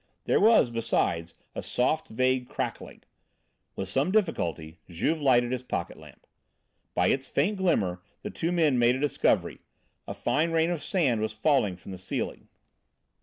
There 0.23 0.39
was, 0.39 0.71
besides, 0.71 1.35
a 1.53 1.61
soft, 1.61 2.07
vague 2.07 2.49
crackling. 2.49 3.03
With 3.75 3.87
some 3.87 4.11
difficulty 4.11 4.79
Juve 4.89 5.21
lighted 5.21 5.51
his 5.51 5.61
pocket 5.61 5.95
lamp. 5.95 6.25
By 6.95 7.09
its 7.09 7.27
faint 7.27 7.57
glimmer 7.59 8.01
the 8.23 8.31
two 8.31 8.51
men 8.51 8.79
made 8.79 8.95
a 8.95 8.99
discovery. 8.99 9.59
A 10.07 10.15
fine 10.15 10.49
rain 10.51 10.71
of 10.71 10.81
sand 10.81 11.21
was 11.21 11.33
falling 11.33 11.75
from 11.75 11.91
the 11.91 11.99
ceiling. 11.99 12.47